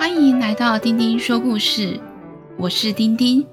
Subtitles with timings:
[0.00, 2.00] 欢迎来到丁丁说故事，
[2.56, 3.46] 我是丁丁。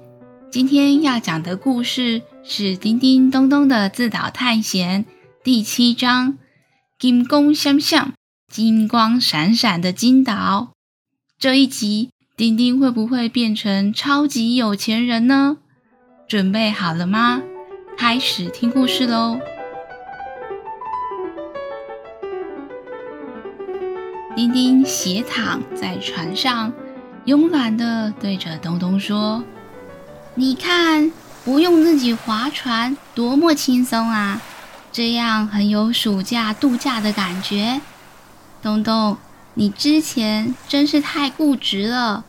[0.50, 5.04] 今天要讲的故事是《叮叮咚咚的自导探险》
[5.44, 6.38] 第七章
[6.98, 8.14] “金光闪闪”，
[8.50, 10.72] 金光闪闪的金岛。
[11.38, 15.58] 这一集，丁丁会不会变成超级有钱人呢？
[16.26, 17.42] 准备好了吗？
[17.98, 19.38] 开始听故事喽！
[24.38, 26.72] 丁丁斜躺在船上，
[27.26, 29.42] 慵懒地对着东东说
[30.36, 31.10] ：“你看，
[31.44, 34.40] 不用自己划船，多么轻松啊！
[34.92, 37.80] 这样很有暑假度假的感觉。
[38.62, 39.16] 东东，
[39.54, 42.24] 你之前真是太固执了。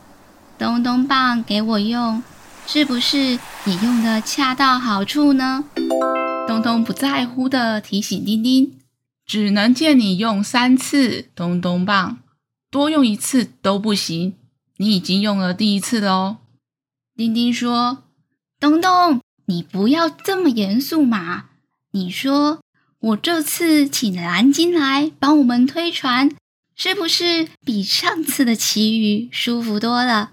[0.58, 2.24] 东东棒给我用，
[2.66, 5.64] 是不是你用的恰到好处呢？”
[6.50, 8.79] 东东不在乎地提醒丁丁。
[9.30, 12.18] 只能借你用三次东东棒，
[12.72, 14.34] 多用一次都不行。
[14.78, 16.38] 你已经用了第一次了哦。
[17.16, 18.06] 丁丁说
[18.60, 21.50] ：“东东，你不要这么严肃嘛。
[21.92, 22.60] 你说
[23.00, 26.32] 我这次请蓝鲸来帮我们推船，
[26.76, 30.32] 是不是比上次的奇遇舒服多了？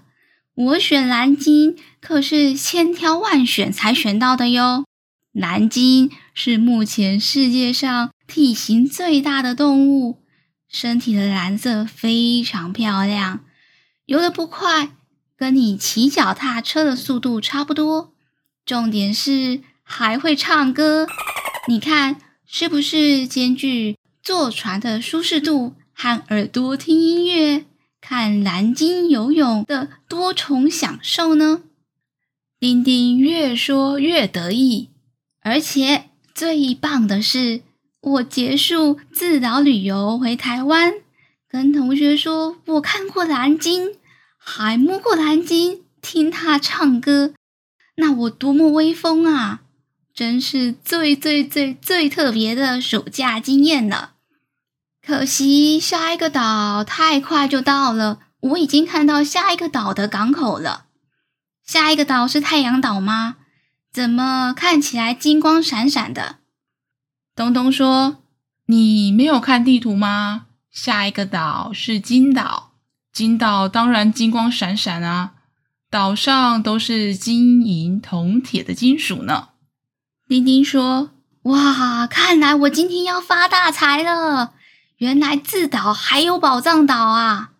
[0.55, 4.85] 我选蓝鲸可是千挑万选才选到的哟。
[5.31, 10.21] 蓝鲸是目前世界上。”体型最大的动物，
[10.67, 13.45] 身体的蓝色非常漂亮，
[14.05, 14.91] 游得不快，
[15.37, 18.13] 跟你骑脚踏车的速度差不多。
[18.65, 21.07] 重点是还会唱歌，
[21.69, 27.65] 你看是不是兼具坐船的舒适度和耳朵听音乐、
[28.01, 31.61] 看蓝鲸游泳的多重享受呢？
[32.59, 34.89] 丁丁越说越得意，
[35.39, 37.61] 而且最棒的是。
[38.07, 40.93] 我结束自岛旅游回台湾，
[41.49, 43.95] 跟同学说我看过蓝鲸，
[44.37, 47.33] 还摸过蓝鲸，听它唱歌，
[47.97, 49.63] 那我多么威风啊！
[50.13, 54.13] 真是最最最最特别的暑假经验了。
[55.05, 60.85] 可惜下一个岛太快就到了，我已经看到下一个岛的港口了。
[61.65, 63.35] 下一个岛是太阳岛吗？
[63.91, 66.37] 怎么看起来金光闪闪的？
[67.37, 68.23] 东东说
[68.65, 70.47] ：“你没有看地图吗？
[70.71, 72.71] 下一个岛是金岛，
[73.13, 75.33] 金岛当然金光闪闪啊！
[75.91, 79.49] 岛上都是金银铜铁的金属呢。”
[80.27, 81.11] 丁丁说
[81.45, 84.53] ：“哇，看来我今天要发大财了！
[84.97, 87.51] 原来自岛还有宝藏岛啊！”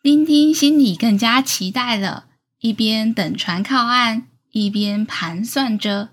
[0.00, 2.26] 丁丁心里更加期待了，
[2.60, 6.10] 一边等船靠岸，一边盘算着。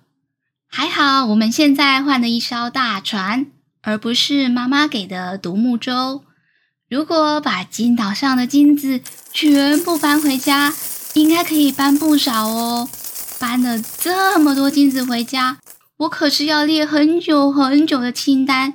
[0.75, 3.45] 还好，我们现在换了一艘大船，
[3.83, 6.23] 而不是妈妈给的独木舟。
[6.89, 8.99] 如果把金岛上的金子
[9.31, 10.73] 全部搬回家，
[11.13, 12.89] 应该可以搬不少哦。
[13.39, 15.59] 搬了这么多金子回家，
[15.97, 18.73] 我可是要列很久很久的清单。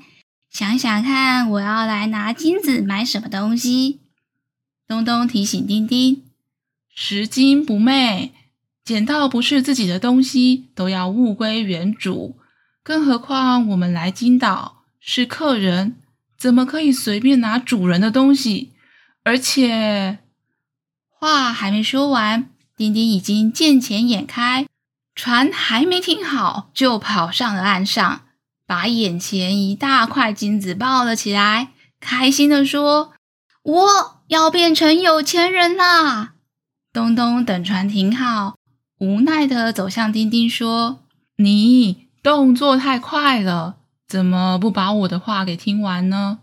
[0.52, 3.98] 想想看，我要来拿金子买什么东西？
[4.86, 6.22] 东东提醒丁丁：
[6.94, 8.32] 拾金不昧。
[8.88, 12.38] 捡到不是自己的东西，都要物归原主。
[12.82, 15.96] 更何况我们来金岛是客人，
[16.38, 18.72] 怎么可以随便拿主人的东西？
[19.24, 20.20] 而且
[21.06, 22.48] 话还没说完，
[22.78, 24.66] 丁丁已经见钱眼开，
[25.14, 28.22] 船还没停好，就跑上了岸上，
[28.66, 33.12] 把眼前一大块金子抱了起来，开心地说
[33.62, 36.32] ：“我要变成有钱人啦！”
[36.90, 38.56] 东东等船停好。
[38.98, 41.04] 无奈地走向丁丁，说
[41.38, 43.76] ：“你动作太快了，
[44.08, 46.40] 怎么不把我的话给听完呢？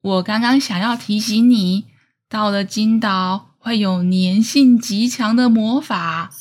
[0.00, 1.84] 我刚刚想要提醒你，
[2.28, 6.32] 到了金岛会有粘性极强的魔法，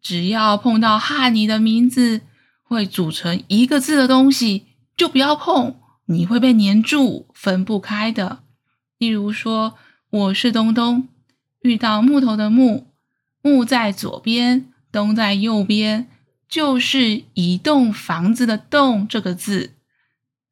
[0.00, 2.20] 只要碰到和你的名字
[2.62, 4.66] 会组成一个字的东西，
[4.96, 5.74] 就不要碰，
[6.06, 8.44] 你会被粘住，分不开的。
[8.98, 9.74] 例如说，
[10.10, 11.08] 我是东东，
[11.62, 12.86] 遇到木头的木。”
[13.42, 16.08] 木在左边，东在右边，
[16.48, 19.74] 就是一栋房子的“栋”这个字。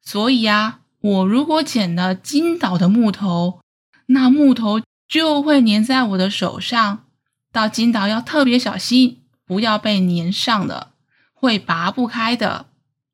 [0.03, 3.61] 所以啊，我如果捡了金岛的木头，
[4.07, 7.05] 那木头就会粘在我的手上。
[7.51, 10.93] 到金岛要特别小心，不要被粘上了，
[11.33, 12.67] 会拔不开的。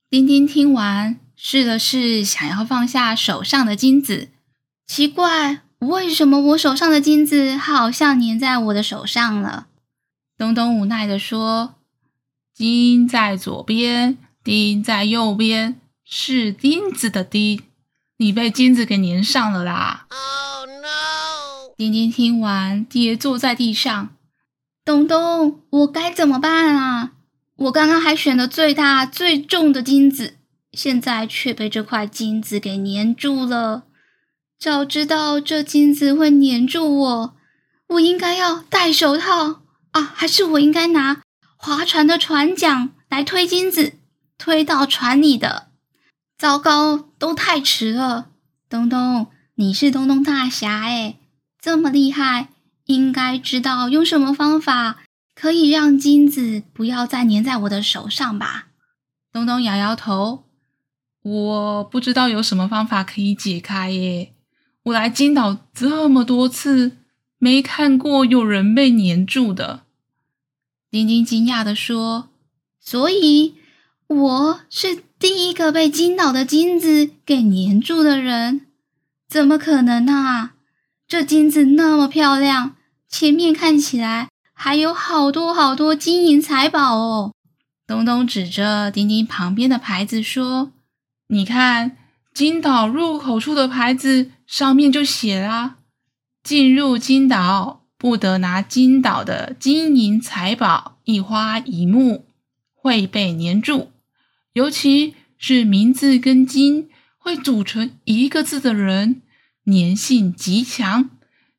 [0.10, 4.30] 丁丁听完，试了试，想要放下手上的金子，
[4.88, 5.64] 奇怪。
[5.80, 9.68] 为什么我手上的金子好像粘在我的手上了？
[10.38, 11.76] 东东无奈地说
[12.54, 17.62] ：“金在左边，钉在右边，是钉子的钉，
[18.18, 21.74] 你被金子给粘上了啦！” Oh no！
[21.76, 24.10] 丁丁听完，跌坐在地上。
[24.86, 27.14] 东东，我该怎么办啊？
[27.56, 30.36] 我刚刚还选了最大最重的金子，
[30.72, 33.87] 现在却被这块金子给粘住了。
[34.60, 37.36] 早知道这金子会粘住我，
[37.90, 39.62] 我应该要戴手套
[39.92, 40.02] 啊！
[40.02, 41.22] 还是我应该拿
[41.56, 43.94] 划船的船桨来推金子，
[44.38, 45.68] 推到船里的？
[46.38, 48.30] 糟糕，都太迟了。
[48.68, 51.20] 东东，你是东东大侠诶，
[51.62, 52.50] 这么厉害，
[52.86, 54.98] 应该知道用什么方法。
[55.36, 58.70] 可以让金子不要再粘在我的手上吧？
[59.32, 60.46] 东东摇摇头，
[61.22, 64.34] 我不知道有什么方法可以解开耶。
[64.88, 66.98] 我来金岛这么多次，
[67.40, 69.82] 没看过有人被粘住的。
[70.90, 72.30] 丁丁惊讶地说
[72.80, 73.56] ：“所以
[74.08, 78.68] 我是第一个被金岛的金子给粘住的人？
[79.28, 80.54] 怎么可能啊？
[81.06, 82.76] 这金子那么漂亮，
[83.10, 84.30] 前面看起来……”
[84.60, 87.32] 还有好多好多金银财宝哦！
[87.86, 90.72] 东东指着丁丁旁边的牌子说
[91.30, 91.96] ：“你看，
[92.38, 95.78] 金岛入口处的牌子上面就写啦，
[96.44, 102.28] 进入金岛不得拿金岛的金银财宝一花一木，
[102.76, 103.92] 会被粘住。
[104.54, 109.24] 尤其是名字跟金会组成一个字的人，
[109.66, 111.10] 粘性极强，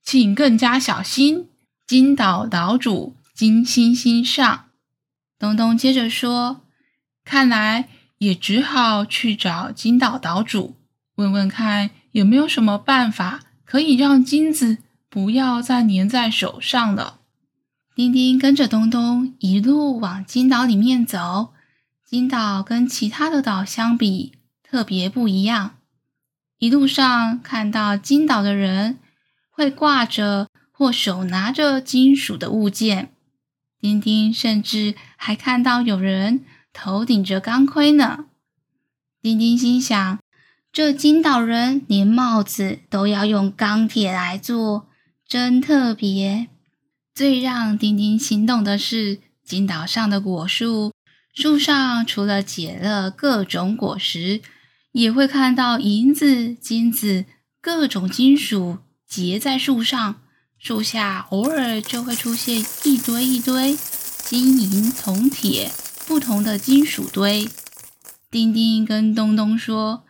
[0.04, 1.48] 请更加小心。”
[1.88, 4.66] 金岛岛主金星星上，
[5.40, 6.60] 东东接着说
[7.26, 7.88] ：“看来
[8.18, 10.76] 也只好去找金岛岛主，
[11.16, 14.78] 问问看有没有什么办法可以让金子
[15.08, 17.20] 不要再粘在手上了。”
[17.96, 21.54] 丁丁跟着东东一路往金岛里面走。
[22.04, 24.32] 金岛跟其他的岛相比
[24.62, 25.76] 特别不一样，
[26.58, 28.98] 一路上看到金岛的人
[29.50, 30.48] 会挂着。
[30.70, 33.12] 或手拿着金属的物件，
[33.80, 38.26] 丁丁甚至还看到有人头顶着钢盔呢。
[39.20, 40.18] 丁丁心想：
[40.72, 44.88] 这金岛人连帽子都要用钢铁来做，
[45.26, 46.48] 真特别。
[47.14, 50.92] 最让丁丁心动的是，金岛上的果树，
[51.34, 54.40] 树上除了结了各种果实，
[54.92, 57.24] 也会看到银子、金子、
[57.60, 60.20] 各种金属结在树上。
[60.58, 63.76] 树下偶尔就会出现一堆一堆
[64.24, 65.70] 金银铜铁
[66.08, 67.46] 不同的金属堆。
[68.30, 70.06] 丁丁跟东东说：“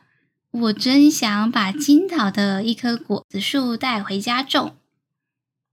[0.52, 4.76] 我真想把金岛的一棵果子树带回家种。”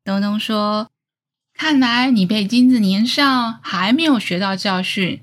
[0.04, 0.90] 东东说
[1.54, 5.22] ：“看来你被金子粘上还没有学到教训，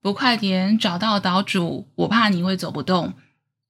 [0.00, 3.14] 不快点找到岛主，我怕你会走不动。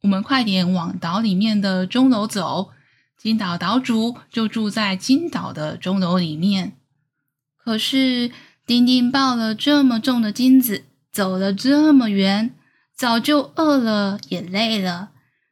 [0.03, 2.73] 我们快点往岛里面的钟楼走。”
[3.17, 6.77] 金岛岛主就住在金岛的钟楼里面。
[7.57, 8.31] 可是
[8.67, 12.55] 丁丁抱了这么重的金子，走了这么远，
[12.97, 15.11] 早就饿了也累了。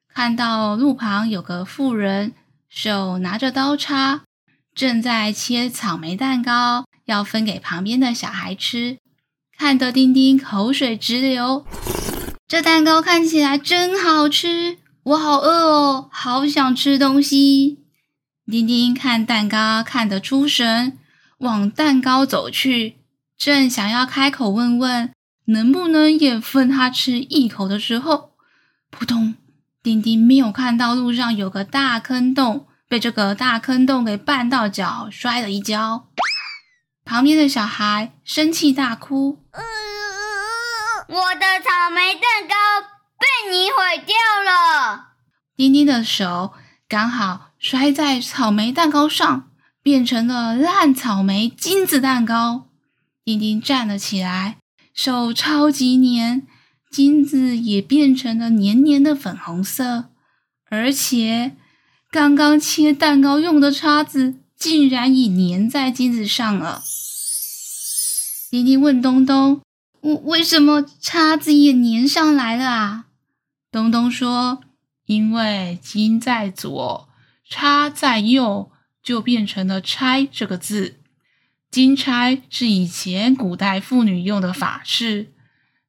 [0.09, 2.33] 看到路旁有个妇人，
[2.71, 4.23] 手拿着刀叉，
[4.75, 8.97] 正在切草莓蛋糕，要分给旁边的小孩吃，
[9.59, 11.67] 看得丁丁口水直流。
[12.49, 14.79] 这蛋糕看起来真好吃。
[15.05, 17.81] 我好饿哦，好想吃东西。
[18.47, 20.97] 丁丁看蛋糕看得出神，
[21.39, 22.97] 往蛋糕走去，
[23.45, 25.13] 正想要开口问问
[25.47, 28.35] 能不能也分他吃一口的时候，
[28.89, 29.35] 扑通！
[29.83, 36.07] 丁丁没有看到路上有个大坑洞，被这个大坑洞给绊到脚，摔了一跤。
[37.05, 39.61] 旁边的小孩生气大哭：“呃，
[41.09, 42.55] 我的草莓蛋糕！”
[43.19, 44.15] 被你毁掉
[44.47, 45.09] 了！
[45.57, 46.53] 丁丁的手
[46.89, 49.51] 刚好摔在草莓蛋糕上，
[49.83, 52.69] 变成了烂草莓金子蛋糕。
[53.25, 54.59] 丁丁站了起来，
[54.93, 56.47] 手超级黏，
[56.91, 60.11] 金子也变成了黏黏的粉红色，
[60.69, 61.57] 而且
[62.11, 66.83] 刚刚切蛋糕用的叉子竟然也粘在金子上了。
[68.51, 69.63] 丁丁问东东
[70.03, 73.05] ：“为为什么叉子也粘上来了啊？”
[73.73, 74.61] 东东说
[75.07, 77.09] ：“因为金在左，
[77.49, 78.71] 叉在右，
[79.03, 80.99] 就变成了‘拆’这个字。
[81.73, 85.33] 金钗是以前古代妇女用的法式。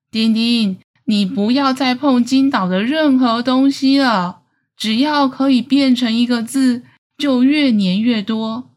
[0.09, 4.43] 丁丁，你不要再碰金岛的任何东西了，
[4.77, 6.83] 只要可以变成一个字，
[7.17, 8.69] 就越粘越多。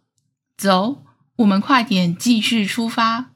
[0.57, 1.05] 走，
[1.37, 3.27] 我们快点继续出发。”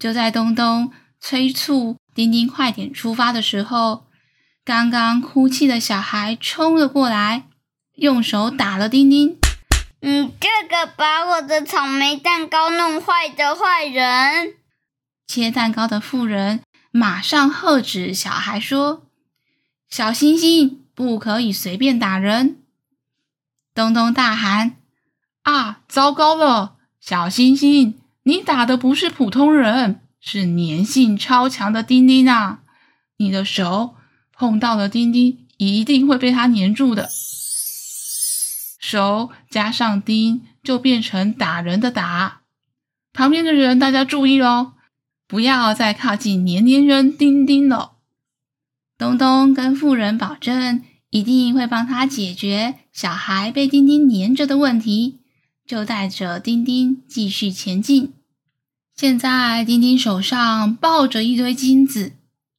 [0.00, 4.06] 就在东东催促丁丁快点出发的时候，
[4.64, 7.48] 刚刚哭泣的小孩冲了过来，
[7.96, 9.36] 用手打了丁丁。
[10.06, 14.52] 你这个把我的草莓蛋糕弄坏的坏人！
[15.26, 19.06] 切蛋糕的妇人马上喝止小孩说
[19.88, 22.58] ：“小星星，不可以随便打人！”
[23.74, 24.76] 东东大喊
[25.44, 26.76] ：“啊，糟糕了！
[27.00, 32.58] 小星星，你打的不是普通人，是粘性超强的丁丁啊！
[33.16, 33.94] 你的手
[34.34, 37.08] 碰到了丁丁，一定会被它粘住的。”
[38.86, 42.42] 手加上钉，就变成打人的打。
[43.14, 44.74] 旁边的人，大家注意哦，
[45.26, 47.92] 不要再靠近黏黏人丁丁了。
[48.98, 55.20] 东东跟妇人保证，一定会帮他解决小孩被丁丁黏着的问题，
[55.66, 58.12] 就带着丁丁继续前进。
[58.94, 62.12] 现在，丁丁手上抱着一堆金子，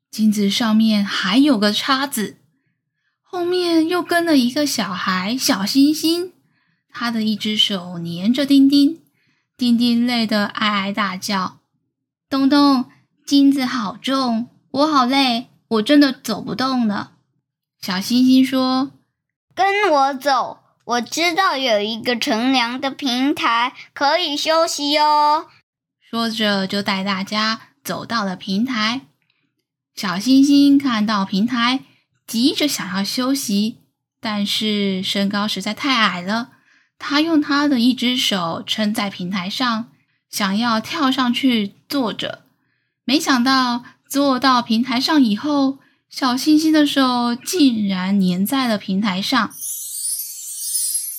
[0.10, 2.38] 金子上面还有个叉子。
[3.36, 6.32] 后面又跟了一个小孩，小星星，
[6.90, 9.02] 他的一只手黏着丁丁，
[9.58, 11.58] 丁丁累得哀哀大叫。
[12.30, 12.86] 东东，
[13.28, 17.12] 金子好重，我好累，我真的走不动了。
[17.82, 18.94] 小星星说
[19.54, 25.48] ：“跟我走，我知道有一个乘凉的平台，可以休息哦。”
[26.10, 29.02] 说着就带大家走到了平台。
[29.94, 31.84] 小星星看到平台。
[32.28, 33.80] 急着想要休息，
[34.20, 36.50] 但是身高实在太矮了。
[36.98, 39.92] 他用他的一只手撑在平台上，
[40.30, 42.44] 想要跳上去坐着。
[43.04, 45.80] 没想到坐到平台上以后，
[46.10, 49.54] 小星星的手竟然粘在了平台上。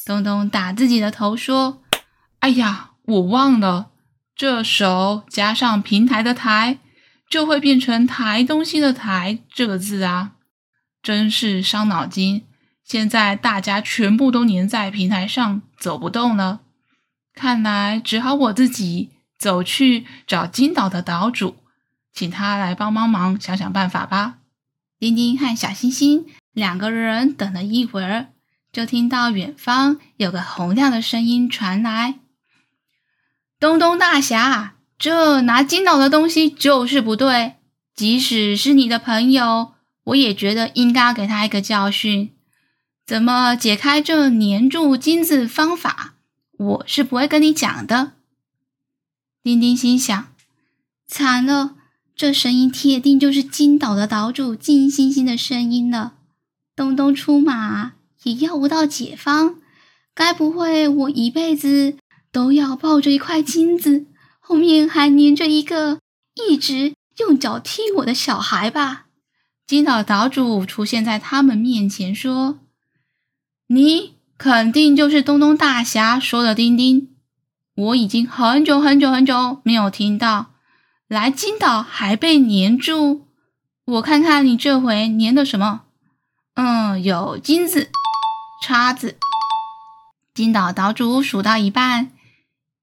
[0.05, 1.83] 东东打自己的头说
[2.41, 3.91] ：“哎呀，我忘了，
[4.35, 6.79] 这手加上平台的台，
[7.29, 10.33] 就会变成抬东西的抬这个字啊。”
[11.07, 12.43] 真是伤脑筋！
[12.83, 16.63] 现在大家全部都黏在平台上，走不动了。
[17.33, 21.59] 看来只好我自己走去找金岛的岛主，
[22.13, 24.39] 请他来帮帮忙，想想办法吧。
[24.99, 28.31] 丁丁和小星星两个人等了一会儿，
[28.73, 32.17] 就听到远方有个洪亮的声音传来
[33.61, 37.55] ：“东东大侠，这拿金岛的东西就是不对，
[37.95, 39.75] 即使是你的朋友。”
[40.07, 42.33] 我也觉得应该要给他一个教训。
[43.07, 46.15] 怎么解开这粘住金子方法，
[46.59, 48.13] 我是不会跟你讲的。
[49.43, 50.35] 丁丁心想：
[51.07, 51.77] 惨了，
[52.17, 56.15] 这声音铁定就是金岛的岛主金星星的声音了。
[56.75, 57.93] 东东出马
[58.25, 59.61] 也要不到解方，
[60.15, 61.97] 该不会我一辈子
[62.33, 64.07] 都要抱着一块金子，
[64.41, 66.01] 后面还粘着一个
[66.35, 69.06] 一直用脚踢我的小孩吧？
[69.66, 72.61] 金岛岛主出现在他们面前，说
[73.66, 77.08] ：“你肯定就是东东大侠说的丁丁。
[77.75, 80.52] 我已经很久很久很久没有听到
[81.08, 83.26] 来金岛还被黏住。
[83.85, 85.82] 我看看你这回黏的什么？
[86.54, 87.90] 嗯，有金子、
[88.62, 89.18] 叉子。”
[90.32, 92.12] 金岛岛主数到一半，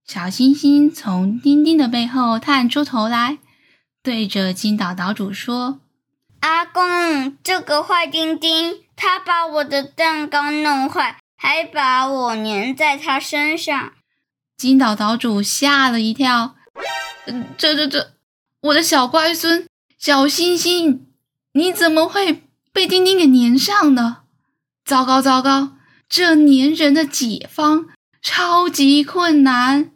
[0.05, 3.37] 小星星从丁丁的背后探出头来，
[4.03, 5.79] 对着金岛岛主说。
[6.43, 13.93] 阿公，这个坏丁丁，他把我的蛋糕弄坏，还把我粘在他身上。
[14.57, 16.55] 金岛岛主吓了一跳，
[17.57, 18.15] 这这这，
[18.59, 19.65] 我的小乖孙
[19.97, 21.07] 小星星，
[21.53, 24.23] 你怎么会被丁丁给粘上呢？
[24.83, 25.77] 糟糕糟糕，
[26.09, 27.85] 这粘人的解方
[28.21, 29.91] 超级困难，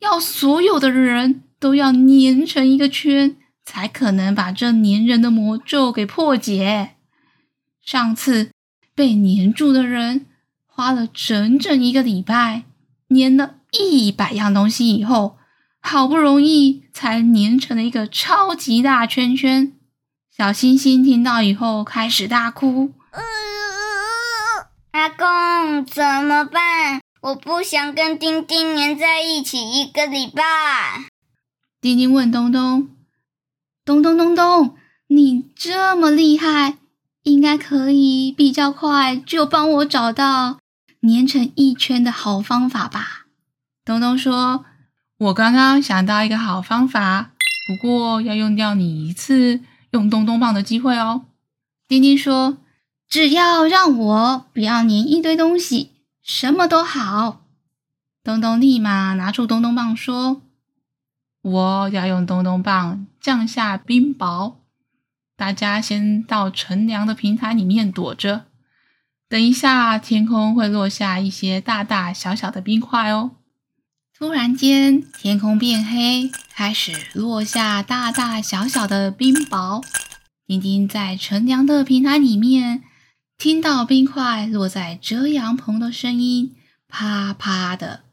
[0.00, 3.38] 要所有的人都要粘成一个圈。
[3.64, 6.96] 才可能把这粘人的魔咒给破解。
[7.82, 8.50] 上次
[8.94, 10.26] 被粘住的人
[10.66, 12.64] 花了整整一个礼拜，
[13.08, 15.36] 粘了一百样东西以后，
[15.80, 19.72] 好不容易才粘成了一个超级大圈圈。
[20.36, 22.92] 小星星听到以后开始大哭
[24.90, 27.00] ：“阿公，怎么办？
[27.20, 30.42] 我不想跟丁丁粘在一起一个礼拜。”
[31.80, 32.88] 丁丁问东东。
[33.84, 34.76] 东东东东，
[35.08, 36.78] 你这么厉害，
[37.22, 40.58] 应该可以比较快就帮我找到
[41.02, 43.26] 粘成一圈的好方法吧？
[43.84, 44.64] 东东说
[45.18, 47.32] ：“我刚刚想到一个好方法，
[47.68, 49.60] 不过要用掉你一次
[49.90, 51.26] 用东东棒的机会哦。”
[51.86, 52.56] 丁丁说
[53.06, 55.90] ：“只要让我不要粘一堆东西，
[56.22, 57.42] 什么都好。”
[58.24, 60.40] 东东立马拿出东东棒说。
[61.44, 64.54] 我要用咚咚棒降下冰雹，
[65.36, 68.46] 大家先到乘凉的平台里面躲着，
[69.28, 73.32] 等一下，天空会落下一些大大小小的冰块哦。
[74.16, 79.84] 突然间，天空变黑，开始落下大大小小的冰雹。
[80.46, 82.82] 丁丁在乘凉的平台里面，
[83.36, 86.56] 听到冰块落在遮阳棚的声音，
[86.88, 88.03] 啪啪的。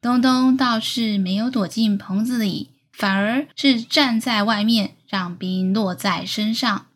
[0.00, 6.86] 东东倒是没有躲进棚子里，反而是站在外面，让冰落在身上。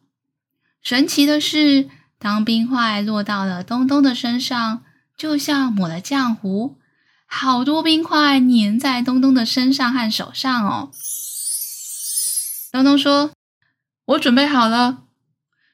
[0.83, 1.89] 神奇的是，
[2.19, 4.83] 当冰块落到了东东的身上，
[5.17, 6.77] 就像抹了浆糊。
[7.27, 10.91] 好多冰块粘在东东的身上和手上哦。
[12.73, 13.31] 东东说
[14.07, 15.05] ：“我准备好了。”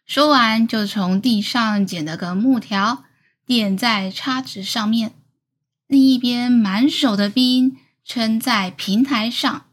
[0.07, 3.05] 说完，就从地上捡了个木条，
[3.45, 5.16] 垫在叉子上面。
[5.89, 9.67] 另一边满手的冰撑在平台上，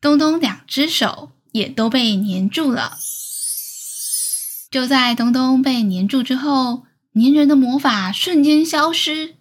[0.00, 2.98] 东东两只手也都被粘住了。
[4.68, 9.36] 就在东东被粘住之后，粘人的魔法瞬间消失。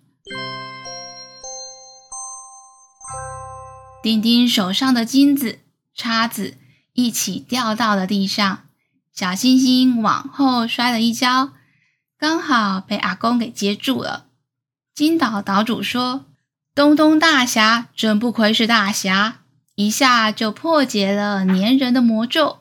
[4.03, 5.59] 丁丁手上的金子、
[5.95, 6.57] 叉子
[6.93, 8.65] 一起掉到了地上，
[9.11, 11.53] 小星星往后摔了一跤，
[12.19, 14.27] 刚好被阿公给接住了。
[14.95, 16.25] 金岛岛主说
[16.75, 19.41] ：“东东大侠真不愧是大侠，
[19.75, 22.59] 一下就破解了粘人的魔咒。”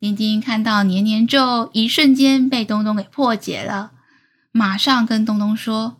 [0.00, 3.92] 丁丁看到黏黏咒一瞬间被东东给破解了，
[4.50, 5.98] 马上跟东东说：“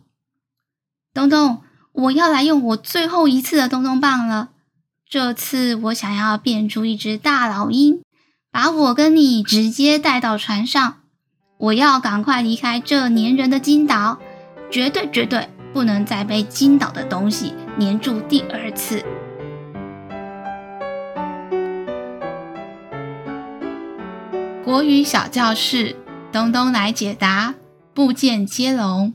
[1.15, 1.62] 东东。”
[1.93, 4.50] 我要来用我最后一次的东东棒了。
[5.09, 8.00] 这次我想要变出一只大老鹰，
[8.53, 11.00] 把我跟你直接带到船上。
[11.59, 14.21] 我要赶快离开这粘人的金岛，
[14.71, 19.05] 绝对绝对不能再被金岛的东西粘住第二次。
[24.65, 25.97] 国语小教室，
[26.31, 27.57] 东东来解答：
[27.93, 29.12] 部件接龙。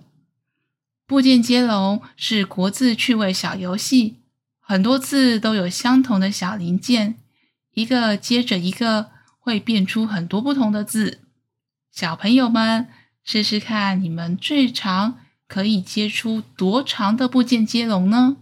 [1.08, 4.18] 部件接龙是国字趣味小游戏，
[4.60, 7.16] 很多字都有相同的小零件，
[7.74, 11.22] 一个接着一个，会变出很多不同的字。
[11.92, 12.88] 小朋友们，
[13.24, 18.38] 试试看，你们最长可以接出多长的部件接龙呢？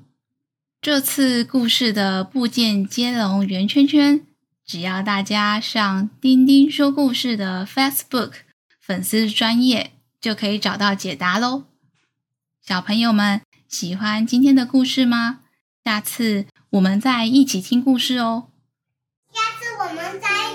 [0.82, 4.26] 这次故事的部件接龙圆圈圈，
[4.66, 8.34] 只要大家上丁丁说故事的 Facebook
[8.82, 11.66] 粉丝专业，就可以找到解答喽。
[12.62, 15.40] 小朋友们喜欢今天的故事吗？
[15.86, 18.48] 下次我们再一起听故事哦。
[19.34, 20.53] 下次我们再